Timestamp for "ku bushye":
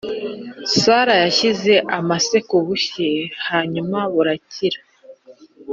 2.49-3.09